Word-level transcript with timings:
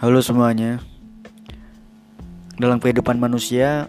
Halo 0.00 0.24
semuanya. 0.24 0.80
Dalam 2.56 2.80
kehidupan 2.80 3.20
manusia 3.20 3.84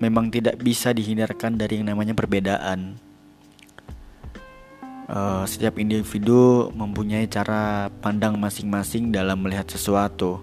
memang 0.00 0.32
tidak 0.32 0.56
bisa 0.56 0.88
dihindarkan 0.96 1.60
dari 1.60 1.76
yang 1.76 1.92
namanya 1.92 2.16
perbedaan. 2.16 2.96
Uh, 5.04 5.44
setiap 5.44 5.76
individu 5.76 6.72
mempunyai 6.72 7.28
cara 7.28 7.92
pandang 8.00 8.40
masing-masing 8.40 9.12
dalam 9.12 9.36
melihat 9.44 9.68
sesuatu, 9.68 10.40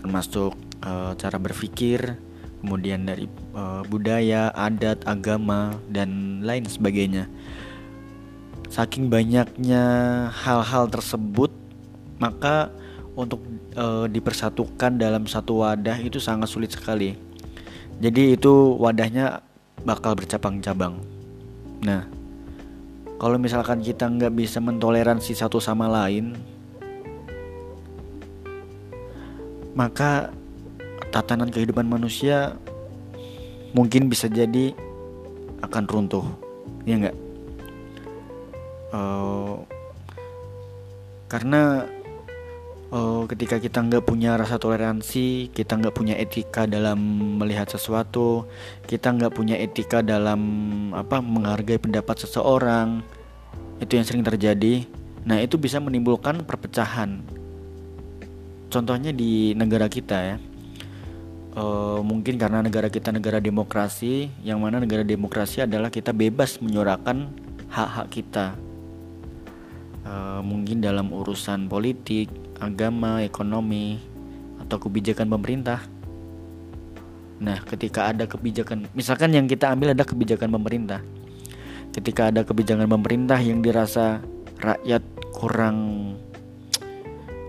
termasuk 0.00 0.56
uh, 0.80 1.12
cara 1.20 1.36
berpikir, 1.36 2.16
kemudian 2.64 3.04
dari 3.04 3.28
uh, 3.52 3.84
budaya, 3.84 4.48
adat, 4.56 5.04
agama, 5.04 5.76
dan 5.92 6.40
lain 6.40 6.64
sebagainya. 6.64 7.28
Saking 8.72 9.12
banyaknya 9.12 9.84
hal-hal 10.32 10.88
tersebut, 10.88 11.52
maka 12.16 12.72
untuk 13.14 13.42
e, 13.74 14.10
dipersatukan 14.10 14.98
dalam 14.98 15.24
satu 15.30 15.62
wadah 15.62 15.98
itu 16.02 16.18
sangat 16.18 16.50
sulit 16.50 16.74
sekali. 16.74 17.14
Jadi 18.02 18.34
itu 18.34 18.74
wadahnya 18.78 19.42
bakal 19.86 20.18
bercabang-cabang. 20.18 20.98
Nah, 21.86 22.06
kalau 23.22 23.38
misalkan 23.38 23.78
kita 23.78 24.10
nggak 24.10 24.34
bisa 24.34 24.58
mentoleransi 24.58 25.38
satu 25.38 25.62
sama 25.62 25.86
lain, 25.86 26.34
maka 29.78 30.34
tatanan 31.14 31.50
kehidupan 31.54 31.86
manusia 31.86 32.58
mungkin 33.70 34.10
bisa 34.10 34.26
jadi 34.26 34.74
akan 35.62 35.84
runtuh, 35.86 36.26
ya 36.82 36.98
nggak? 36.98 37.16
Uh, 38.94 39.58
karena 41.30 41.82
uh, 42.94 43.22
ketika 43.26 43.58
kita 43.58 43.82
nggak 43.82 44.06
punya 44.06 44.38
rasa 44.38 44.56
toleransi, 44.56 45.50
kita 45.50 45.74
nggak 45.74 45.94
punya 45.94 46.14
etika 46.14 46.70
dalam 46.70 46.98
melihat 47.42 47.66
sesuatu, 47.66 48.46
kita 48.86 49.10
nggak 49.10 49.34
punya 49.34 49.58
etika 49.58 50.00
dalam 50.00 50.40
apa 50.94 51.18
menghargai 51.18 51.82
pendapat 51.82 52.22
seseorang, 52.22 53.02
itu 53.82 53.98
yang 53.98 54.06
sering 54.06 54.22
terjadi. 54.22 54.86
Nah 55.26 55.42
itu 55.42 55.58
bisa 55.58 55.82
menimbulkan 55.82 56.46
perpecahan. 56.46 57.18
Contohnya 58.70 59.10
di 59.10 59.54
negara 59.54 59.86
kita 59.90 60.18
ya, 60.34 60.36
uh, 61.58 61.98
mungkin 62.02 62.38
karena 62.38 62.62
negara 62.62 62.86
kita 62.86 63.10
negara 63.10 63.42
demokrasi, 63.42 64.30
yang 64.46 64.62
mana 64.62 64.78
negara 64.78 65.02
demokrasi 65.02 65.66
adalah 65.66 65.90
kita 65.90 66.14
bebas 66.14 66.62
menyuarakan 66.62 67.30
hak-hak 67.70 68.06
kita. 68.10 68.46
Uh, 70.04 70.44
mungkin 70.44 70.84
dalam 70.84 71.08
urusan 71.16 71.64
politik, 71.64 72.28
agama, 72.62 73.22
ekonomi, 73.22 73.98
atau 74.62 74.76
kebijakan 74.80 75.28
pemerintah. 75.28 75.82
Nah, 77.42 77.60
ketika 77.66 78.14
ada 78.14 78.24
kebijakan, 78.24 78.88
misalkan 78.94 79.34
yang 79.34 79.50
kita 79.50 79.68
ambil 79.68 79.92
ada 79.92 80.06
kebijakan 80.06 80.54
pemerintah. 80.54 81.02
Ketika 81.94 82.30
ada 82.30 82.42
kebijakan 82.42 82.90
pemerintah 82.90 83.38
yang 83.38 83.62
dirasa 83.62 84.22
rakyat 84.58 85.02
kurang 85.34 85.78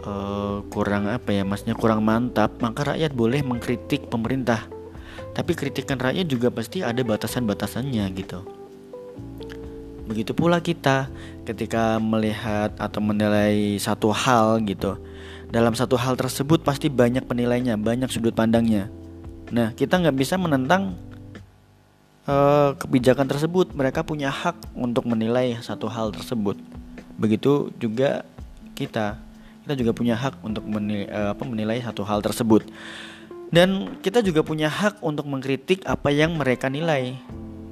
uh, 0.06 0.62
kurang 0.70 1.10
apa 1.10 1.34
ya, 1.34 1.44
maksudnya 1.46 1.78
kurang 1.78 2.06
mantap, 2.06 2.58
maka 2.62 2.94
rakyat 2.94 3.14
boleh 3.14 3.42
mengkritik 3.42 4.10
pemerintah. 4.10 4.66
Tapi 5.36 5.52
kritikan 5.52 6.00
rakyat 6.00 6.28
juga 6.32 6.48
pasti 6.48 6.80
ada 6.80 7.04
batasan-batasannya 7.04 8.06
gitu. 8.16 8.65
Begitu 10.06 10.38
pula 10.38 10.62
kita 10.62 11.10
ketika 11.50 11.98
melihat 11.98 12.74
atau 12.78 13.02
menilai 13.02 13.82
satu 13.82 14.14
hal 14.14 14.62
gitu. 14.66 15.02
Dalam 15.50 15.74
satu 15.74 15.98
hal 15.98 16.14
tersebut 16.14 16.62
pasti 16.62 16.94
banyak 16.94 17.26
penilainya, 17.26 17.74
banyak 17.78 18.10
sudut 18.14 18.34
pandangnya. 18.38 18.90
Nah, 19.50 19.74
kita 19.74 20.02
nggak 20.02 20.18
bisa 20.18 20.38
menentang 20.38 20.98
uh, 22.30 22.78
kebijakan 22.78 23.26
tersebut. 23.30 23.74
Mereka 23.74 24.06
punya 24.06 24.30
hak 24.30 24.78
untuk 24.78 25.10
menilai 25.10 25.58
satu 25.62 25.90
hal 25.90 26.14
tersebut. 26.14 26.58
Begitu 27.18 27.74
juga 27.82 28.26
kita, 28.78 29.18
kita 29.66 29.74
juga 29.74 29.92
punya 29.96 30.14
hak 30.18 30.42
untuk 30.46 30.66
menilai, 30.70 31.10
uh, 31.10 31.34
apa, 31.34 31.44
menilai 31.46 31.82
satu 31.82 32.06
hal 32.06 32.22
tersebut. 32.22 32.66
Dan 33.54 34.02
kita 34.02 34.26
juga 34.26 34.42
punya 34.42 34.68
hak 34.68 35.02
untuk 35.06 35.30
mengkritik 35.30 35.86
apa 35.86 36.10
yang 36.10 36.36
mereka 36.36 36.70
nilai. 36.70 37.18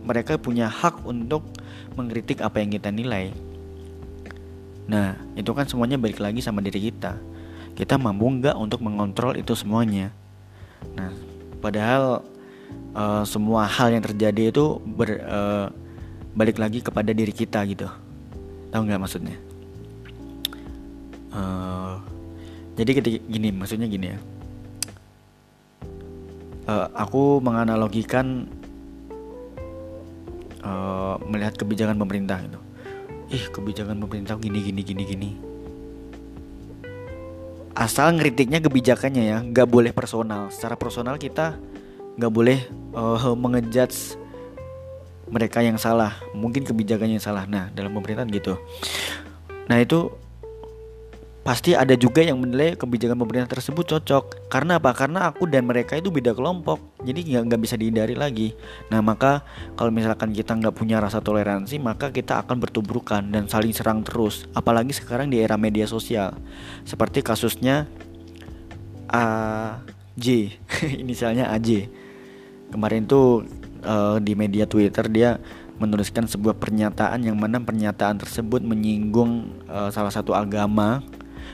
Mereka 0.04 0.40
punya 0.40 0.68
hak 0.68 1.08
untuk 1.08 1.48
mengkritik 1.96 2.44
apa 2.44 2.60
yang 2.60 2.76
kita 2.76 2.92
nilai. 2.92 3.32
Nah, 4.84 5.16
itu 5.40 5.52
kan 5.56 5.64
semuanya 5.64 5.96
balik 5.96 6.20
lagi 6.20 6.44
sama 6.44 6.60
diri 6.60 6.92
kita. 6.92 7.16
Kita 7.74 7.96
mampu 7.96 8.28
nggak 8.28 8.56
untuk 8.60 8.84
mengontrol 8.84 9.40
itu 9.40 9.56
semuanya. 9.56 10.12
Nah, 10.94 11.10
padahal 11.64 12.22
uh, 12.94 13.24
semua 13.24 13.64
hal 13.66 13.96
yang 13.96 14.04
terjadi 14.04 14.52
itu 14.52 14.84
ber, 14.84 15.24
uh, 15.24 15.68
balik 16.36 16.60
lagi 16.60 16.84
kepada 16.84 17.16
diri 17.16 17.32
kita 17.32 17.64
gitu. 17.64 17.88
Tahu 18.70 18.82
nggak 18.84 19.02
maksudnya? 19.02 19.38
Uh, 21.34 21.98
jadi 22.78 22.92
ketika 23.02 23.18
gini, 23.26 23.50
maksudnya 23.54 23.88
gini 23.88 24.08
ya. 24.14 24.20
Uh, 26.64 26.88
aku 26.96 27.44
menganalogikan 27.44 28.48
melihat 31.28 31.56
kebijakan 31.58 31.98
pemerintah 31.98 32.40
gitu. 32.44 32.60
Ih 33.34 33.46
kebijakan 33.50 33.98
pemerintah 34.04 34.38
gini 34.38 34.60
gini 34.62 34.82
gini 34.84 35.04
gini. 35.04 35.30
Asal 37.74 38.14
ngeritiknya 38.14 38.62
kebijakannya 38.62 39.24
ya 39.26 39.38
nggak 39.42 39.68
boleh 39.68 39.92
personal. 39.92 40.54
Secara 40.54 40.78
personal 40.78 41.18
kita 41.18 41.58
nggak 42.16 42.32
boleh 42.34 42.60
uh, 42.94 43.34
mengejudge 43.34 44.16
mereka 45.28 45.66
yang 45.66 45.82
salah. 45.82 46.14
Mungkin 46.38 46.64
kebijakannya 46.64 47.18
yang 47.18 47.26
salah. 47.26 47.50
Nah 47.50 47.74
dalam 47.74 47.92
pemerintahan 47.98 48.30
gitu. 48.30 48.62
Nah 49.66 49.82
itu 49.82 50.14
pasti 51.44 51.76
ada 51.76 51.92
juga 52.00 52.24
yang 52.24 52.40
menilai 52.40 52.80
kebijakan 52.80 53.20
pemerintah 53.20 53.52
tersebut 53.52 53.84
cocok. 53.84 54.48
Karena 54.48 54.80
apa? 54.80 54.96
Karena 54.96 55.28
aku 55.28 55.44
dan 55.46 55.68
mereka 55.68 56.00
itu 56.00 56.08
beda 56.08 56.32
kelompok. 56.32 56.80
Jadi 57.04 57.36
nggak 57.36 57.44
nggak 57.52 57.62
bisa 57.62 57.76
dihindari 57.76 58.16
lagi. 58.16 58.56
Nah 58.88 59.04
maka 59.04 59.44
kalau 59.76 59.92
misalkan 59.92 60.32
kita 60.32 60.56
nggak 60.56 60.72
punya 60.72 61.04
rasa 61.04 61.20
toleransi 61.20 61.84
maka 61.84 62.16
kita 62.16 62.40
akan 62.48 62.64
bertubrukan 62.64 63.22
dan 63.28 63.52
saling 63.52 63.76
serang 63.76 64.08
terus. 64.08 64.48
Apalagi 64.56 64.96
sekarang 64.96 65.28
di 65.28 65.44
era 65.44 65.60
media 65.60 65.84
sosial. 65.84 66.40
Seperti 66.88 67.20
kasusnya 67.20 67.92
AJ 69.12 70.58
inisialnya 71.04 71.52
AJ 71.54 71.92
kemarin 72.74 73.06
tuh 73.06 73.46
uh, 73.86 74.18
di 74.18 74.34
media 74.34 74.66
Twitter 74.66 75.06
dia 75.12 75.38
menuliskan 75.78 76.26
sebuah 76.26 76.58
pernyataan 76.58 77.22
yang 77.22 77.38
mana 77.38 77.62
pernyataan 77.62 78.18
tersebut 78.18 78.64
menyinggung 78.64 79.52
uh, 79.70 79.92
salah 79.94 80.10
satu 80.10 80.34
agama 80.34 81.04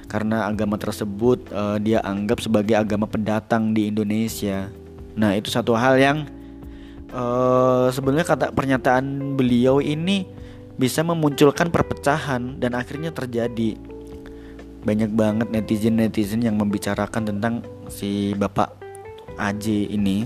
karena 0.09 0.49
agama 0.49 0.75
tersebut 0.75 1.53
uh, 1.53 1.77
dia 1.77 2.01
anggap 2.01 2.41
sebagai 2.41 2.73
agama 2.73 3.05
pendatang 3.05 3.77
di 3.77 3.93
Indonesia. 3.93 4.73
Nah, 5.13 5.37
itu 5.37 5.53
satu 5.53 5.77
hal 5.77 6.01
yang 6.01 6.17
uh, 7.13 7.93
sebenarnya 7.93 8.25
kata 8.25 8.45
pernyataan 8.49 9.37
beliau 9.37 9.77
ini 9.79 10.25
bisa 10.81 11.05
memunculkan 11.05 11.69
perpecahan 11.69 12.57
dan 12.57 12.73
akhirnya 12.73 13.13
terjadi 13.13 13.77
banyak 14.79 15.11
banget 15.11 15.47
netizen-netizen 15.51 16.39
yang 16.39 16.55
membicarakan 16.55 17.27
tentang 17.27 17.53
si 17.91 18.31
Bapak 18.33 18.79
AJ 19.35 19.91
ini 19.91 20.23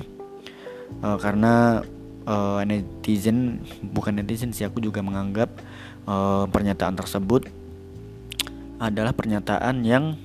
uh, 1.02 1.18
karena 1.18 1.82
uh, 2.30 2.62
netizen 2.62 3.66
bukan 3.82 4.22
netizen 4.22 4.54
sih 4.54 4.62
aku 4.62 4.78
juga 4.78 5.02
menganggap 5.02 5.50
uh, 6.06 6.46
pernyataan 6.46 6.94
tersebut 6.94 7.50
adalah 8.81 9.14
pernyataan 9.14 9.85
yang 9.85 10.17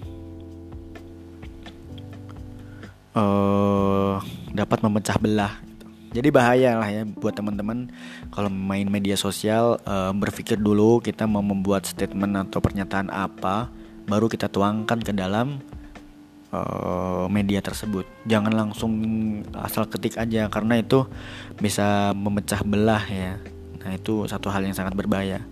uh, 3.18 4.22
dapat 4.52 4.78
memecah 4.84 5.16
belah. 5.20 5.54
Jadi 6.08 6.32
bahaya 6.32 6.80
lah 6.80 6.88
ya 6.88 7.04
buat 7.04 7.36
teman-teman 7.36 7.92
kalau 8.32 8.48
main 8.48 8.88
media 8.88 9.12
sosial 9.12 9.76
uh, 9.84 10.08
berpikir 10.16 10.56
dulu 10.56 11.04
kita 11.04 11.28
mau 11.28 11.44
membuat 11.44 11.84
statement 11.84 12.48
atau 12.48 12.64
pernyataan 12.64 13.12
apa 13.12 13.68
baru 14.08 14.24
kita 14.24 14.48
tuangkan 14.48 15.04
ke 15.04 15.12
dalam 15.12 15.60
uh, 16.48 17.28
media 17.28 17.60
tersebut. 17.60 18.08
Jangan 18.24 18.56
langsung 18.56 18.92
asal 19.52 19.84
ketik 19.84 20.16
aja 20.16 20.48
karena 20.48 20.80
itu 20.80 21.04
bisa 21.60 22.16
memecah 22.16 22.64
belah 22.64 23.04
ya. 23.04 23.36
Nah 23.84 23.92
itu 23.92 24.24
satu 24.24 24.48
hal 24.48 24.64
yang 24.64 24.72
sangat 24.72 24.96
berbahaya. 24.96 25.44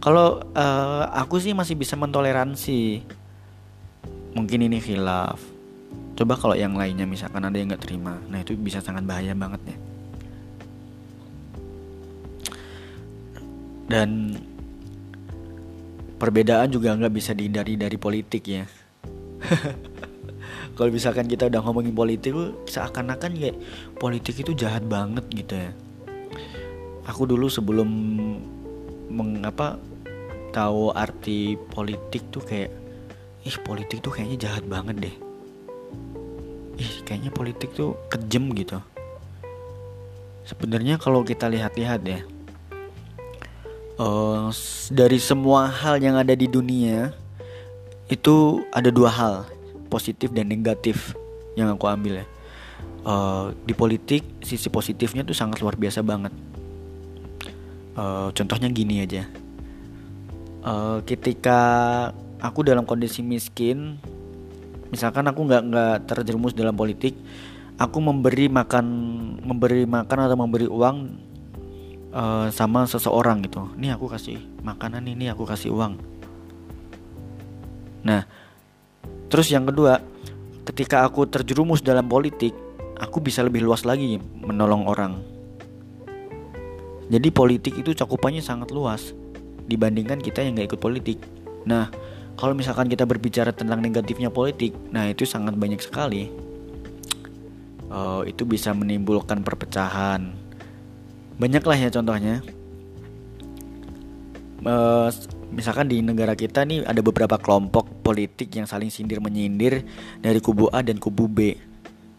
Kalau 0.00 0.40
uh, 0.56 1.04
aku 1.12 1.36
sih 1.36 1.52
masih 1.52 1.76
bisa 1.76 1.94
mentoleransi. 1.94 3.04
Mungkin 4.32 4.64
ini 4.64 4.80
khilaf. 4.80 5.40
Coba 6.16 6.36
kalau 6.40 6.56
yang 6.56 6.76
lainnya 6.76 7.04
misalkan 7.04 7.44
ada 7.44 7.56
yang 7.56 7.72
nggak 7.72 7.84
terima, 7.84 8.20
nah 8.28 8.40
itu 8.44 8.52
bisa 8.52 8.84
sangat 8.84 9.04
bahaya 9.08 9.32
banget 9.32 9.60
ya. 9.72 9.76
Dan 13.90 14.36
perbedaan 16.20 16.68
juga 16.68 16.92
nggak 16.94 17.14
bisa 17.16 17.32
dihindari 17.32 17.74
dari 17.80 17.96
politik 17.96 18.44
ya. 18.44 18.64
kalau 20.80 20.96
misalkan 20.96 21.28
kita 21.28 21.52
udah 21.52 21.60
ngomongin 21.60 21.92
politik 21.92 22.32
seakan-akan 22.64 23.36
kayak 23.36 23.56
politik 24.00 24.40
itu 24.40 24.56
jahat 24.56 24.80
banget 24.88 25.28
gitu 25.28 25.52
ya 25.52 25.72
aku 27.04 27.28
dulu 27.28 27.50
sebelum 27.50 27.88
mengapa 29.10 29.76
tahu 30.54 30.94
arti 30.94 31.58
politik 31.74 32.30
tuh 32.30 32.42
kayak 32.46 32.70
ih 33.42 33.56
politik 33.66 33.98
tuh 34.00 34.14
kayaknya 34.14 34.48
jahat 34.48 34.64
banget 34.66 35.10
deh. 35.10 35.16
Ih 36.78 36.94
kayaknya 37.02 37.34
politik 37.34 37.74
tuh 37.74 37.98
kejem 38.06 38.54
gitu. 38.54 38.78
Sebenarnya 40.46 40.98
kalau 40.98 41.22
kita 41.22 41.46
lihat-lihat 41.46 42.00
ya 42.06 42.20
uh, 44.00 44.48
dari 44.90 45.18
semua 45.20 45.70
hal 45.70 46.00
yang 46.00 46.16
ada 46.18 46.34
di 46.34 46.48
dunia 46.48 47.14
itu 48.10 48.64
ada 48.74 48.90
dua 48.90 49.10
hal 49.12 49.34
positif 49.86 50.34
dan 50.34 50.50
negatif 50.50 51.14
yang 51.54 51.70
aku 51.70 51.86
ambil 51.86 52.22
ya. 52.22 52.26
Uh, 53.00 53.56
di 53.64 53.72
politik 53.72 54.20
sisi 54.44 54.68
positifnya 54.68 55.24
tuh 55.24 55.32
sangat 55.32 55.64
luar 55.64 55.72
biasa 55.72 56.04
banget 56.04 56.36
uh, 58.00 58.28
contohnya 58.32 58.72
gini 58.72 59.04
aja. 59.04 59.28
Uh, 60.64 61.04
ketika 61.04 61.60
aku 62.40 62.64
dalam 62.64 62.88
kondisi 62.88 63.20
miskin 63.20 64.00
misalkan 64.92 65.24
aku 65.28 65.44
nggak 65.44 65.62
nggak 65.72 65.96
terjerumus 66.04 66.52
dalam 66.52 66.76
politik 66.76 67.16
aku 67.80 67.96
memberi 67.96 68.52
makan 68.52 68.86
memberi 69.40 69.88
makan 69.88 70.18
atau 70.28 70.36
memberi 70.36 70.68
uang 70.68 70.96
uh, 72.12 72.52
sama 72.52 72.84
seseorang 72.84 73.40
gitu. 73.48 73.72
Ini 73.80 73.96
aku 73.96 74.04
kasih 74.12 74.36
makanan 74.60 75.08
ini 75.08 75.32
aku 75.32 75.48
kasih 75.48 75.72
uang. 75.72 75.96
Nah, 78.04 78.24
terus 79.32 79.48
yang 79.48 79.64
kedua, 79.68 80.00
ketika 80.68 81.04
aku 81.08 81.28
terjerumus 81.28 81.80
dalam 81.80 82.04
politik, 82.08 82.52
aku 83.00 83.20
bisa 83.20 83.40
lebih 83.44 83.64
luas 83.64 83.88
lagi 83.88 84.20
menolong 84.20 84.84
orang. 84.88 85.39
Jadi 87.10 87.28
politik 87.34 87.74
itu 87.74 87.90
cakupannya 87.90 88.38
sangat 88.38 88.70
luas 88.70 89.10
dibandingkan 89.66 90.22
kita 90.22 90.46
yang 90.46 90.54
gak 90.54 90.74
ikut 90.74 90.80
politik. 90.80 91.18
Nah, 91.66 91.90
kalau 92.38 92.54
misalkan 92.56 92.88
kita 92.88 93.04
berbicara 93.04 93.52
tentang 93.52 93.82
negatifnya 93.84 94.32
politik, 94.32 94.72
nah 94.88 95.04
itu 95.10 95.28
sangat 95.28 95.58
banyak 95.58 95.82
sekali. 95.82 96.32
Uh, 97.90 98.22
itu 98.24 98.46
bisa 98.46 98.70
menimbulkan 98.70 99.42
perpecahan. 99.42 100.32
Banyaklah 101.36 101.76
ya 101.76 101.90
contohnya. 101.90 102.40
Uh, 104.62 105.10
misalkan 105.50 105.90
di 105.90 105.98
negara 106.00 106.38
kita 106.38 106.62
nih 106.62 106.86
ada 106.86 107.02
beberapa 107.02 107.34
kelompok 107.36 108.06
politik 108.06 108.54
yang 108.54 108.70
saling 108.70 108.88
sindir 108.88 109.18
menyindir 109.18 109.82
dari 110.22 110.38
kubu 110.38 110.70
A 110.70 110.80
dan 110.80 111.02
kubu 111.02 111.26
B. 111.26 111.58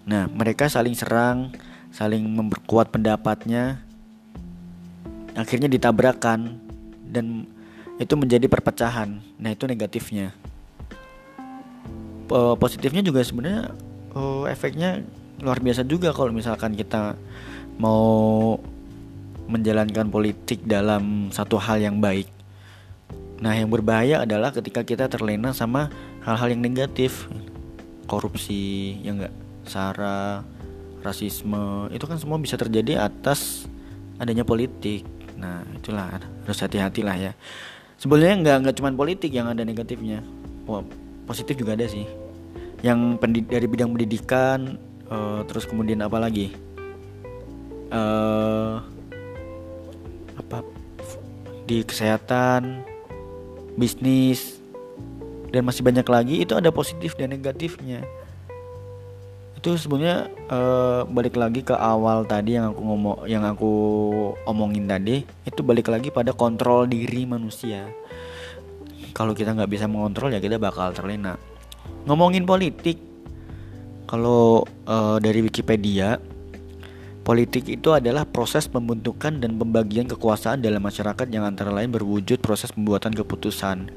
Nah, 0.06 0.28
mereka 0.28 0.68
saling 0.68 0.94
serang, 0.94 1.56
saling 1.90 2.22
memperkuat 2.28 2.92
pendapatnya. 2.92 3.91
Akhirnya 5.38 5.72
ditabrakan 5.72 6.60
dan 7.08 7.48
itu 8.02 8.14
menjadi 8.18 8.48
perpecahan. 8.48 9.22
Nah, 9.40 9.50
itu 9.52 9.68
negatifnya. 9.68 10.36
Positifnya 12.32 13.04
juga 13.04 13.20
sebenarnya 13.28 13.76
oh, 14.16 14.48
efeknya 14.48 15.04
luar 15.44 15.60
biasa 15.60 15.84
juga 15.84 16.16
kalau 16.16 16.32
misalkan 16.32 16.72
kita 16.80 17.20
mau 17.76 18.56
menjalankan 19.52 20.08
politik 20.08 20.64
dalam 20.64 21.28
satu 21.36 21.60
hal 21.60 21.84
yang 21.84 22.00
baik 22.00 22.32
Nah, 23.42 23.58
yang 23.58 23.74
berbahaya 23.74 24.22
adalah 24.22 24.54
ketika 24.54 24.86
kita 24.86 25.10
terlena 25.10 25.50
sama 25.50 25.90
hal-hal 26.22 26.54
yang 26.54 26.62
negatif. 26.62 27.26
Korupsi, 28.06 29.02
ya 29.02 29.18
enggak, 29.18 29.34
sara, 29.66 30.46
rasisme, 31.02 31.90
itu 31.90 32.06
kan 32.06 32.22
semua 32.22 32.38
bisa 32.38 32.54
terjadi 32.54 33.02
atas 33.02 33.66
adanya 34.22 34.46
politik. 34.46 35.02
Nah, 35.42 35.66
itulah 35.74 36.22
harus 36.46 36.60
hati-hati 36.62 37.02
lah 37.02 37.18
ya. 37.18 37.32
Sebenarnya 37.98 38.36
nggak 38.46 38.58
nggak 38.66 38.76
cuma 38.78 38.94
politik 38.94 39.34
yang 39.34 39.50
ada 39.50 39.66
negatifnya. 39.66 40.22
Positif 41.26 41.58
juga 41.58 41.74
ada 41.74 41.90
sih. 41.90 42.06
Yang 42.86 43.18
dari 43.50 43.66
bidang 43.66 43.94
pendidikan, 43.94 44.78
uh, 45.10 45.42
terus 45.50 45.66
kemudian 45.66 46.06
apa 46.06 46.22
lagi? 46.22 46.54
Uh, 47.92 48.80
apa 50.40 50.64
di 51.68 51.84
kesehatan 51.84 52.88
bisnis 53.76 54.62
dan 55.52 55.68
masih 55.68 55.84
banyak 55.84 56.08
lagi 56.08 56.36
itu 56.40 56.56
ada 56.56 56.72
positif 56.72 57.20
dan 57.20 57.36
negatifnya 57.36 58.04
itu 59.62 59.78
sebenarnya 59.78 60.26
uh, 60.50 61.06
balik 61.06 61.38
lagi 61.38 61.62
ke 61.62 61.78
awal 61.78 62.26
tadi 62.26 62.58
yang 62.58 62.74
aku 62.74 62.82
ngomong 62.82 63.18
yang 63.30 63.46
aku 63.46 63.72
omongin 64.50 64.90
tadi 64.90 65.22
itu 65.46 65.62
balik 65.62 65.94
lagi 65.94 66.10
pada 66.10 66.34
kontrol 66.34 66.90
diri 66.90 67.30
manusia 67.30 67.86
kalau 69.14 69.38
kita 69.38 69.54
nggak 69.54 69.70
bisa 69.70 69.86
mengontrol 69.86 70.34
ya 70.34 70.42
kita 70.42 70.58
bakal 70.58 70.90
terlena 70.98 71.38
ngomongin 72.10 72.50
politik 72.50 72.98
kalau 74.10 74.66
uh, 74.90 75.22
dari 75.22 75.46
Wikipedia 75.46 76.18
Politik 77.22 77.70
itu 77.70 77.94
adalah 77.94 78.26
proses 78.26 78.66
pembentukan 78.66 79.38
dan 79.38 79.54
pembagian 79.54 80.10
kekuasaan 80.10 80.58
dalam 80.58 80.82
masyarakat 80.82 81.30
yang 81.30 81.46
antara 81.46 81.70
lain 81.70 81.94
berwujud 81.94 82.42
proses 82.42 82.74
pembuatan 82.74 83.14
keputusan, 83.14 83.94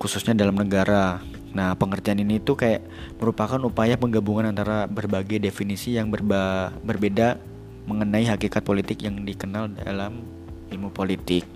khususnya 0.00 0.32
dalam 0.32 0.56
negara. 0.56 1.20
Nah, 1.54 1.78
pengertian 1.78 2.18
ini 2.18 2.42
itu 2.42 2.58
kayak 2.58 2.82
merupakan 3.22 3.62
upaya 3.62 3.94
penggabungan 3.94 4.50
antara 4.50 4.90
berbagai 4.90 5.38
definisi 5.38 5.94
yang 5.94 6.10
berba 6.10 6.74
berbeda 6.82 7.38
mengenai 7.86 8.26
hakikat 8.26 8.66
politik 8.66 9.06
yang 9.06 9.22
dikenal 9.22 9.70
dalam 9.70 10.26
ilmu 10.74 10.90
politik. 10.90 11.46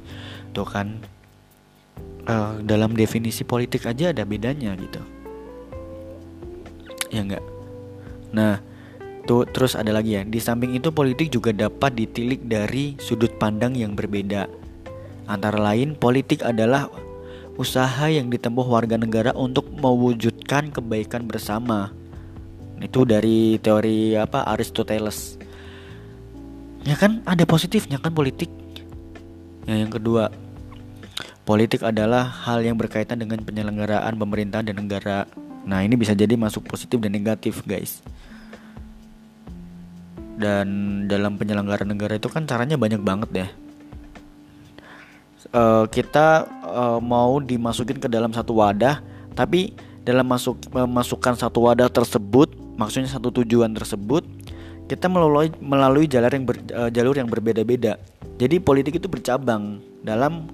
Tuh 0.55 0.65
kan, 0.65 1.03
uh, 2.31 2.63
dalam 2.63 2.95
definisi 2.95 3.43
politik 3.43 3.91
aja 3.91 4.15
ada 4.15 4.23
bedanya 4.23 4.79
gitu. 4.79 5.03
Ya 7.11 7.27
enggak? 7.27 7.45
Nah, 8.31 8.63
itu 9.29 9.45
terus 9.53 9.77
ada 9.77 9.93
lagi 9.93 10.17
ya 10.17 10.25
di 10.25 10.41
samping 10.41 10.73
itu 10.73 10.89
politik 10.89 11.29
juga 11.29 11.53
dapat 11.53 11.93
ditilik 11.93 12.41
dari 12.49 12.97
sudut 12.97 13.29
pandang 13.37 13.77
yang 13.77 13.93
berbeda 13.93 14.49
antara 15.29 15.61
lain 15.61 15.93
politik 15.93 16.41
adalah 16.41 16.89
usaha 17.59 18.07
yang 18.07 18.31
ditempuh 18.31 18.63
warga 18.63 18.95
negara 18.95 19.35
untuk 19.35 19.67
mewujudkan 19.75 20.71
kebaikan 20.71 21.27
bersama. 21.27 21.91
Itu 22.79 23.03
dari 23.03 23.59
teori 23.59 24.15
apa 24.15 24.47
Aristoteles. 24.47 25.35
Ya 26.87 26.95
kan 26.95 27.21
ada 27.27 27.43
positifnya 27.43 27.99
kan 27.99 28.15
politik. 28.15 28.49
Ya, 29.67 29.83
yang 29.83 29.91
kedua 29.91 30.31
politik 31.43 31.83
adalah 31.83 32.23
hal 32.25 32.63
yang 32.63 32.79
berkaitan 32.79 33.19
dengan 33.19 33.43
penyelenggaraan 33.43 34.15
pemerintahan 34.15 34.71
dan 34.71 34.79
negara. 34.79 35.27
Nah 35.67 35.83
ini 35.83 35.99
bisa 35.99 36.15
jadi 36.15 36.39
masuk 36.39 36.71
positif 36.71 37.03
dan 37.03 37.11
negatif 37.11 37.67
guys. 37.67 37.99
Dan 40.39 41.05
dalam 41.11 41.35
penyelenggaraan 41.35 41.91
negara 41.91 42.15
itu 42.15 42.31
kan 42.31 42.47
caranya 42.47 42.79
banyak 42.79 43.03
banget 43.03 43.31
ya 43.35 43.49
uh, 45.53 45.85
kita 45.89 46.47
uh, 46.69 47.01
mau 47.01 47.41
dimasukin 47.41 47.97
ke 47.99 48.07
dalam 48.07 48.31
satu 48.31 48.61
wadah 48.61 49.01
tapi 49.33 49.73
dalam 50.05 50.25
masuk 50.25 50.57
memasukkan 50.73 51.37
satu 51.37 51.69
wadah 51.69 51.89
tersebut 51.89 52.53
maksudnya 52.77 53.11
satu 53.11 53.33
tujuan 53.43 53.73
tersebut 53.75 54.25
kita 54.89 55.05
melalui 55.07 55.53
melalui 55.61 56.09
jalur 56.09 56.33
yang 56.33 56.49
ber, 56.49 56.57
uh, 56.73 56.89
jalur 56.89 57.13
yang 57.13 57.29
berbeda-beda. 57.29 58.01
Jadi 58.41 58.57
politik 58.57 58.97
itu 58.97 59.05
bercabang 59.05 59.85
dalam 60.01 60.49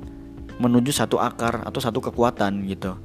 menuju 0.59 0.90
satu 0.90 1.23
akar 1.23 1.62
atau 1.62 1.78
satu 1.78 2.02
kekuatan 2.02 2.66
gitu. 2.66 2.99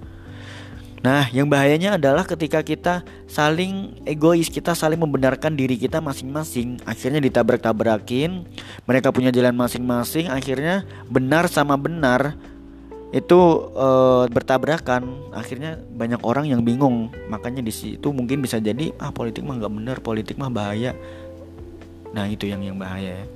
Nah, 0.99 1.31
yang 1.31 1.47
bahayanya 1.47 1.95
adalah 1.95 2.27
ketika 2.27 2.59
kita 2.59 3.07
saling 3.23 3.95
egois, 4.03 4.51
kita 4.51 4.75
saling 4.75 4.99
membenarkan 4.99 5.55
diri 5.55 5.79
kita 5.79 6.03
masing-masing, 6.03 6.75
akhirnya 6.83 7.23
ditabrak-tabrakin, 7.23 8.43
mereka 8.83 9.15
punya 9.15 9.31
jalan 9.31 9.55
masing-masing, 9.55 10.27
akhirnya 10.27 10.83
benar 11.07 11.47
sama 11.47 11.79
benar 11.79 12.35
itu 13.09 13.39
e, 13.73 13.87
bertabrakan, 14.29 15.33
akhirnya 15.33 15.81
banyak 15.81 16.21
orang 16.21 16.45
yang 16.45 16.61
bingung. 16.61 17.09
Makanya 17.29 17.65
di 17.65 17.73
situ 17.73 18.13
mungkin 18.13 18.45
bisa 18.45 18.61
jadi 18.61 18.93
ah 19.01 19.09
politik 19.09 19.41
mah 19.41 19.57
nggak 19.57 19.73
benar, 19.73 19.97
politik 19.99 20.37
mah 20.37 20.53
bahaya. 20.53 20.93
Nah, 22.13 22.29
itu 22.29 22.45
yang 22.45 22.61
yang 22.61 22.77
bahaya 22.77 23.25
ya. 23.25 23.27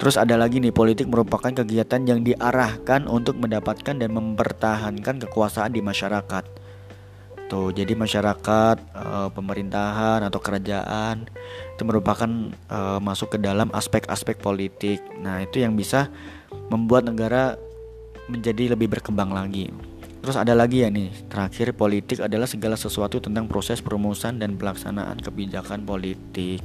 Terus 0.00 0.16
ada 0.16 0.32
lagi 0.40 0.64
nih, 0.64 0.72
politik 0.72 1.12
merupakan 1.12 1.52
kegiatan 1.52 2.00
yang 2.08 2.24
diarahkan 2.24 3.04
untuk 3.04 3.36
mendapatkan 3.36 4.00
dan 4.00 4.10
mempertahankan 4.16 5.20
kekuasaan 5.28 5.76
di 5.76 5.84
masyarakat 5.84 6.44
gitu. 7.50 7.74
Jadi 7.74 7.98
masyarakat, 7.98 8.76
uh, 8.94 9.28
pemerintahan 9.34 10.22
atau 10.22 10.38
kerajaan 10.38 11.26
itu 11.74 11.82
merupakan 11.82 12.30
uh, 12.70 13.02
masuk 13.02 13.34
ke 13.34 13.38
dalam 13.42 13.66
aspek-aspek 13.74 14.38
politik. 14.38 15.02
Nah, 15.18 15.42
itu 15.42 15.58
yang 15.58 15.74
bisa 15.74 16.06
membuat 16.70 17.10
negara 17.10 17.58
menjadi 18.30 18.78
lebih 18.78 18.86
berkembang 18.86 19.34
lagi. 19.34 19.68
Terus 20.20 20.36
ada 20.36 20.52
lagi 20.52 20.84
ya 20.84 20.92
nih, 20.92 21.08
terakhir 21.32 21.72
politik 21.72 22.20
adalah 22.20 22.44
segala 22.44 22.76
sesuatu 22.76 23.24
tentang 23.24 23.48
proses 23.48 23.80
perumusan 23.80 24.36
dan 24.36 24.60
pelaksanaan 24.60 25.16
kebijakan 25.16 25.88
politik. 25.88 26.60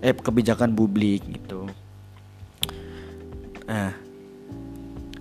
Eh, 0.00 0.14
kebijakan 0.16 0.72
publik 0.72 1.28
gitu. 1.28 1.68
Nah, 3.68 3.92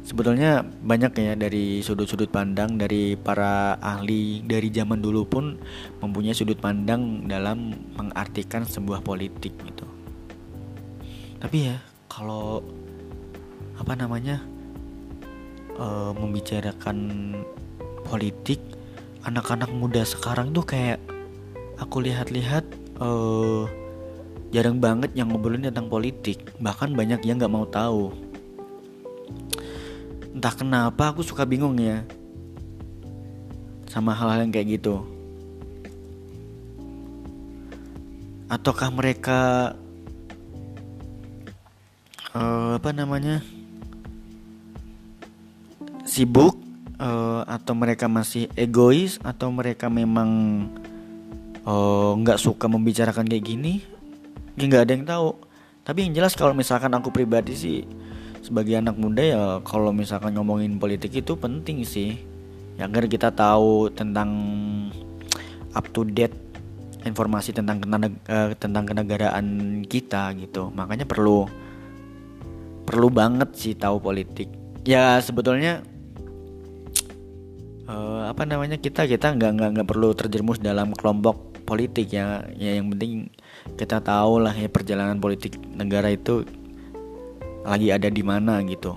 sebetulnya 0.07 0.63
banyak 0.63 1.11
ya 1.19 1.33
dari 1.35 1.83
sudut-sudut 1.83 2.31
pandang 2.31 2.79
dari 2.79 3.19
para 3.19 3.75
ahli 3.83 4.39
dari 4.47 4.71
zaman 4.71 5.03
dulu 5.03 5.27
pun 5.27 5.59
mempunyai 5.99 6.31
sudut 6.31 6.55
pandang 6.55 7.27
dalam 7.27 7.75
mengartikan 7.99 8.63
sebuah 8.63 9.03
politik 9.03 9.51
gitu. 9.51 9.83
Tapi 11.43 11.57
ya, 11.73 11.77
kalau 12.07 12.63
apa 13.75 13.93
namanya? 13.99 14.39
Uh, 15.79 16.11
membicarakan 16.13 16.97
politik 18.05 18.59
anak-anak 19.27 19.67
muda 19.75 20.07
sekarang 20.07 20.55
tuh 20.55 20.63
kayak 20.63 21.03
aku 21.75 21.99
lihat-lihat 21.99 22.63
uh, 23.03 23.67
jarang 24.55 24.79
banget 24.79 25.11
yang 25.13 25.27
ngobrolin 25.27 25.67
tentang 25.67 25.91
politik. 25.91 26.39
Bahkan 26.63 26.95
banyak 26.95 27.19
yang 27.27 27.35
nggak 27.35 27.51
mau 27.51 27.67
tahu. 27.67 28.15
Entah 30.31 30.53
kenapa 30.55 31.11
aku 31.11 31.25
suka 31.25 31.43
bingung 31.43 31.75
ya 31.75 32.07
sama 33.91 34.15
hal-hal 34.15 34.47
yang 34.47 34.53
kayak 34.53 34.79
gitu. 34.79 35.03
Ataukah 38.47 38.87
mereka 38.95 39.75
uh, 42.31 42.79
apa 42.79 42.95
namanya 42.95 43.43
sibuk 46.17 46.57
uh, 46.97 47.45
atau 47.45 47.77
mereka 47.77 48.09
masih 48.09 48.49
egois 48.57 49.21
atau 49.21 49.53
mereka 49.53 49.85
memang 49.85 50.29
eh, 51.61 52.11
nggak 52.17 52.39
uh, 52.39 52.41
suka 52.41 52.65
membicarakan 52.65 53.29
kayak 53.29 53.45
gini? 53.45 53.85
Nggak 54.57 54.81
ada 54.81 54.91
yang 54.97 55.05
tahu. 55.05 55.29
Tapi 55.85 56.09
yang 56.09 56.13
jelas 56.17 56.33
kalau 56.33 56.57
misalkan 56.57 56.89
aku 56.97 57.13
pribadi 57.13 57.53
sih 57.53 57.79
sebagai 58.41 58.79
anak 58.79 58.95
muda 58.95 59.21
ya 59.21 59.43
kalau 59.61 59.91
misalkan 59.93 60.33
ngomongin 60.33 60.81
politik 60.81 61.13
itu 61.13 61.37
penting 61.37 61.85
sih. 61.85 62.17
Ya 62.77 62.89
agar 62.89 63.05
kita 63.05 63.29
tahu 63.33 63.93
tentang 63.93 64.29
up 65.73 65.85
to 65.93 66.05
date 66.05 66.33
informasi 67.05 67.53
tentang 67.53 67.77
uh, 67.85 68.51
tentang 68.57 68.83
kenegaraan 68.89 69.47
kita 69.85 70.33
gitu. 70.39 70.73
Makanya 70.73 71.05
perlu 71.05 71.45
perlu 72.87 73.07
banget 73.13 73.49
sih 73.53 73.73
tahu 73.77 74.01
politik. 74.01 74.49
Ya 74.87 75.19
sebetulnya 75.19 75.83
uh, 77.87 78.29
apa 78.29 78.43
namanya 78.43 78.77
kita 78.77 79.07
kita 79.07 79.33
nggak 79.33 79.51
nggak 79.57 79.69
nggak 79.79 79.87
perlu 79.87 80.13
terjerumus 80.13 80.59
dalam 80.59 80.93
kelompok 80.93 81.63
politik 81.63 82.11
ya. 82.13 82.43
Ya 82.59 82.75
yang 82.77 82.91
penting 82.93 83.31
kita 83.79 83.99
tahu 84.03 84.43
lah 84.43 84.53
ya 84.53 84.69
perjalanan 84.69 85.19
politik 85.19 85.57
negara 85.75 86.11
itu 86.11 86.43
lagi 87.63 87.91
ada 87.91 88.07
di 88.11 88.23
mana 88.23 88.63
gitu. 88.63 88.95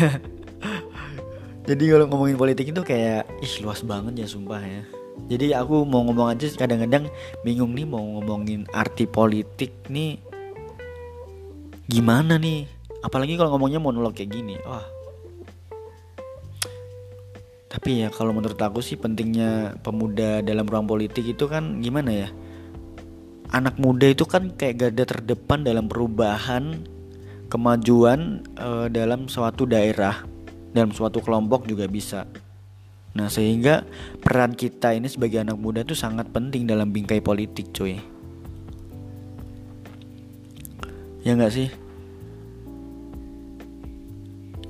Jadi 1.68 1.84
kalau 1.86 2.06
ngomongin 2.10 2.38
politik 2.38 2.70
itu 2.74 2.82
kayak 2.82 3.26
ih 3.42 3.54
luas 3.62 3.82
banget 3.86 4.26
ya 4.26 4.26
sumpah 4.26 4.62
ya. 4.62 4.82
Jadi 5.28 5.52
aku 5.52 5.84
mau 5.84 6.02
ngomong 6.08 6.32
aja 6.32 6.48
kadang-kadang 6.56 7.06
bingung 7.44 7.76
nih 7.76 7.84
mau 7.84 8.00
ngomongin 8.00 8.64
arti 8.72 9.04
politik 9.04 9.70
nih 9.86 10.29
gimana 11.90 12.38
nih? 12.38 12.70
Apalagi 13.02 13.34
kalau 13.34 13.58
ngomongnya 13.58 13.82
monolog 13.82 14.14
kayak 14.14 14.30
gini. 14.30 14.54
Wah. 14.62 14.86
Tapi 17.70 18.06
ya 18.06 18.08
kalau 18.14 18.30
menurut 18.30 18.58
aku 18.58 18.78
sih 18.78 18.94
pentingnya 18.94 19.78
pemuda 19.82 20.42
dalam 20.46 20.66
ruang 20.66 20.86
politik 20.86 21.26
itu 21.26 21.50
kan 21.50 21.82
gimana 21.82 22.26
ya? 22.26 22.28
Anak 23.50 23.82
muda 23.82 24.06
itu 24.06 24.22
kan 24.30 24.54
kayak 24.54 24.78
garda 24.78 25.04
terdepan 25.06 25.66
dalam 25.66 25.90
perubahan 25.90 26.86
kemajuan 27.50 28.46
uh, 28.54 28.86
dalam 28.86 29.26
suatu 29.26 29.66
daerah 29.66 30.22
dalam 30.70 30.94
suatu 30.94 31.18
kelompok 31.18 31.66
juga 31.66 31.90
bisa. 31.90 32.30
Nah 33.18 33.26
sehingga 33.26 33.82
peran 34.22 34.54
kita 34.54 34.94
ini 34.94 35.10
sebagai 35.10 35.42
anak 35.42 35.58
muda 35.58 35.82
itu 35.82 35.98
sangat 35.98 36.30
penting 36.30 36.70
dalam 36.70 36.94
bingkai 36.94 37.18
politik 37.18 37.74
cuy 37.74 37.98
ya 41.24 41.36
nggak 41.36 41.52
sih? 41.52 41.68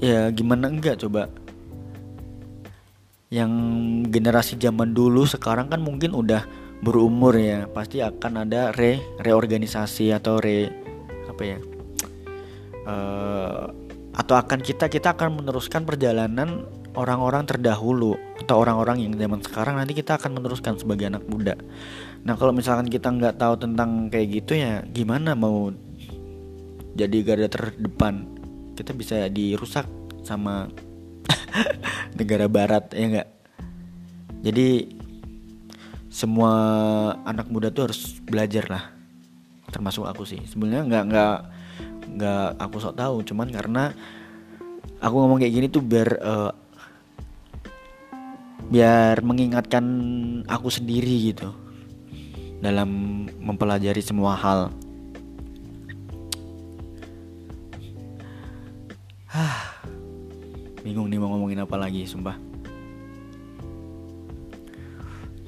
Ya 0.00 0.32
gimana? 0.32 0.72
Enggak 0.72 1.04
coba. 1.04 1.28
Yang 3.30 3.52
generasi 4.10 4.58
zaman 4.58 4.96
dulu 4.96 5.28
sekarang 5.28 5.70
kan 5.70 5.84
mungkin 5.84 6.16
udah 6.16 6.48
berumur 6.80 7.36
ya. 7.36 7.68
Pasti 7.68 8.00
akan 8.00 8.48
ada 8.48 8.72
re 8.72 8.98
reorganisasi 9.20 10.10
atau 10.16 10.40
re 10.40 10.72
apa 11.28 11.42
ya? 11.44 11.58
Uh, 12.88 13.70
atau 14.16 14.34
akan 14.34 14.64
kita 14.64 14.90
kita 14.90 15.14
akan 15.14 15.44
meneruskan 15.44 15.86
perjalanan 15.86 16.66
orang-orang 16.98 17.46
terdahulu 17.46 18.18
atau 18.40 18.56
orang-orang 18.58 19.04
yang 19.04 19.12
zaman 19.14 19.44
sekarang. 19.44 19.78
Nanti 19.78 19.94
kita 19.94 20.18
akan 20.18 20.40
meneruskan 20.40 20.80
sebagai 20.80 21.06
anak 21.06 21.22
muda. 21.28 21.54
Nah 22.24 22.34
kalau 22.34 22.56
misalkan 22.56 22.88
kita 22.88 23.12
nggak 23.12 23.38
tahu 23.38 23.54
tentang 23.60 24.08
kayak 24.10 24.42
gitu 24.42 24.58
ya 24.58 24.82
gimana 24.90 25.36
mau 25.36 25.70
jadi 26.94 27.16
garda 27.22 27.48
terdepan. 27.48 28.26
Kita 28.74 28.96
bisa 28.96 29.28
dirusak 29.28 29.84
sama 30.24 30.68
negara 32.18 32.48
barat 32.48 32.92
ya 32.96 33.06
enggak 33.08 33.28
jadi 34.40 34.88
semua 36.08 36.52
anak 37.28 37.52
muda 37.52 37.68
tuh 37.68 37.92
harus 37.92 38.18
belajar 38.24 38.64
lah. 38.72 38.84
Termasuk 39.68 40.08
aku 40.08 40.24
sih. 40.24 40.40
Sebenarnya 40.48 40.88
nggak 40.88 41.04
nggak 41.12 41.36
nggak 42.16 42.46
aku 42.56 42.76
sok 42.80 42.96
tahu. 42.96 43.20
Cuman 43.22 43.52
karena 43.52 43.92
aku 44.98 45.14
ngomong 45.14 45.38
kayak 45.44 45.54
gini 45.54 45.66
tuh 45.68 45.84
biar 45.84 46.08
uh, 46.24 46.52
biar 48.72 49.20
mengingatkan 49.20 49.84
aku 50.48 50.72
sendiri 50.72 51.36
gitu. 51.36 51.52
Dalam 52.64 52.88
mempelajari 53.40 54.00
semua 54.00 54.40
hal 54.40 54.72
ngomongin 61.60 61.68
apa 61.68 61.76
lagi 61.76 62.02
sumpah. 62.08 62.36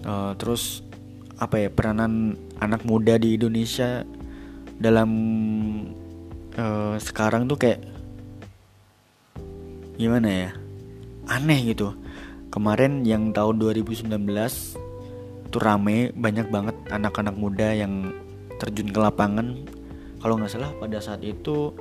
Uh, 0.02 0.33
terus 0.37 0.83
apa 1.38 1.62
ya 1.62 1.69
peranan 1.71 2.37
anak 2.59 2.83
muda 2.85 3.16
di 3.16 3.38
Indonesia 3.38 4.02
dalam 4.76 5.11
uh, 6.59 6.99
sekarang 6.99 7.47
tuh 7.47 7.59
kayak 7.59 7.81
gimana 9.97 10.28
ya 10.28 10.50
aneh 11.31 11.73
gitu. 11.73 11.95
Kemarin 12.52 13.07
yang 13.09 13.33
tahun 13.33 13.57
2019 13.57 14.12
tuh 15.49 15.62
rame 15.62 16.12
banyak 16.12 16.52
banget 16.52 16.76
anak-anak 16.92 17.37
muda 17.38 17.73
yang 17.73 18.12
terjun 18.61 18.92
ke 18.92 19.00
lapangan. 19.00 19.57
Kalau 20.21 20.38
nggak 20.38 20.52
salah 20.52 20.71
pada 20.76 21.00
saat 21.00 21.25
itu 21.25 21.73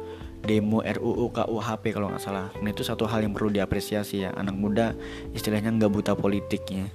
demo 0.41 0.81
RUU 0.81 1.29
KUHP 1.29 1.83
kalau 1.93 2.09
nggak 2.09 2.23
salah. 2.23 2.49
Nah 2.59 2.69
itu 2.73 2.81
satu 2.81 3.05
hal 3.05 3.21
yang 3.21 3.33
perlu 3.33 3.53
diapresiasi 3.53 4.25
ya. 4.25 4.29
Anak 4.33 4.57
muda 4.57 4.97
istilahnya 5.37 5.69
nggak 5.69 5.91
buta 5.91 6.13
politiknya 6.17 6.89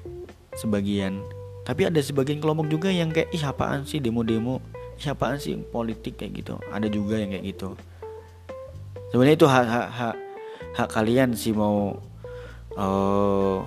sebagian. 0.59 1.23
Tapi 1.67 1.87
ada 1.87 1.99
sebagian 1.99 2.39
kelompok 2.39 2.71
juga 2.71 2.89
yang 2.91 3.11
kayak 3.11 3.31
ih 3.35 3.43
apaan 3.43 3.83
sih 3.83 3.99
demo-demo, 3.99 4.63
ih 4.99 5.09
apaan 5.11 5.39
sih 5.39 5.59
politik 5.59 6.19
kayak 6.19 6.43
gitu. 6.43 6.55
Ada 6.71 6.87
juga 6.91 7.19
yang 7.19 7.35
kayak 7.35 7.45
gitu. 7.55 7.75
Sebenarnya 9.11 9.37
itu 9.39 9.47
hak 9.47 9.67
hak 9.67 9.89
hak, 9.91 10.17
hak 10.79 10.89
kalian 10.91 11.35
sih 11.35 11.55
mau 11.55 11.99
uh, 12.75 13.59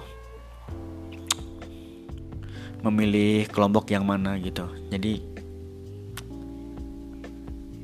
memilih 2.83 3.47
kelompok 3.51 3.91
yang 3.91 4.07
mana 4.07 4.39
gitu. 4.39 4.67
Jadi 4.91 5.23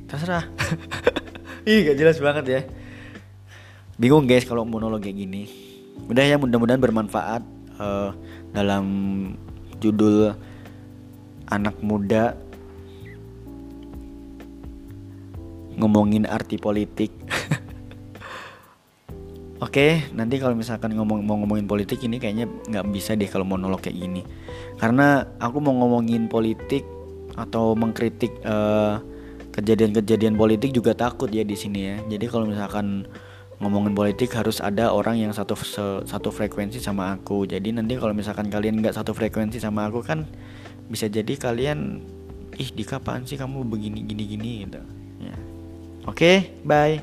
terserah. 0.08 0.48
Ih 1.66 1.82
gak 1.82 1.98
jelas 1.98 2.22
banget 2.22 2.46
ya. 2.46 2.62
Bingung 3.98 4.30
guys 4.30 4.46
kalau 4.46 4.70
monolog 4.70 5.02
kayak 5.02 5.18
gini. 5.18 5.50
Udah 6.06 6.22
ya 6.22 6.38
mudah-mudahan 6.38 6.78
bermanfaat 6.78 7.42
uh, 7.82 8.14
Dalam 8.54 8.86
judul 9.82 10.38
Anak 11.50 11.82
muda. 11.82 12.38
Ngomongin 15.82 16.30
arti 16.30 16.62
politik. 16.62 17.10
Oke, 19.66 20.06
nanti 20.14 20.38
kalau 20.38 20.54
misalkan 20.54 20.94
ngomong 20.94 21.26
mau 21.26 21.42
ngomongin 21.42 21.66
politik 21.66 21.98
ini 22.06 22.22
kayaknya 22.22 22.46
nggak 22.46 22.86
bisa 22.94 23.18
deh 23.18 23.26
kalau 23.26 23.48
monolog 23.48 23.80
kayak 23.80 23.98
gini, 23.98 24.22
karena 24.78 25.26
aku 25.40 25.64
mau 25.64 25.72
ngomongin 25.80 26.28
politik 26.28 26.84
atau 27.40 27.72
mengkritik 27.72 28.36
uh, 28.44 29.00
kejadian-kejadian 29.56 30.36
politik 30.36 30.76
juga 30.76 30.92
takut 30.92 31.32
ya 31.32 31.48
di 31.48 31.56
sini 31.56 31.80
ya. 31.88 31.96
Jadi 32.12 32.26
kalau 32.28 32.52
misalkan 32.52 33.08
ngomongin 33.64 33.96
politik 33.96 34.36
harus 34.36 34.60
ada 34.60 34.92
orang 34.92 35.16
yang 35.16 35.32
satu 35.32 35.56
satu 36.04 36.30
frekuensi 36.30 36.84
sama 36.84 37.16
aku. 37.16 37.48
Jadi 37.48 37.72
nanti 37.72 37.96
kalau 37.96 38.12
misalkan 38.12 38.52
kalian 38.52 38.84
nggak 38.84 39.00
satu 39.00 39.16
frekuensi 39.16 39.64
sama 39.64 39.88
aku 39.88 40.04
kan 40.04 40.28
bisa 40.92 41.08
jadi 41.08 41.40
kalian 41.40 42.04
ih 42.60 42.70
di 42.76 42.84
kapan 42.84 43.24
sih 43.24 43.40
kamu 43.40 43.64
begini 43.64 44.04
gini 44.04 44.24
gini 44.28 44.52
gitu. 44.68 44.82
Ya. 45.24 45.36
Oke 46.06 46.12
okay, 46.12 46.38
bye 46.68 47.00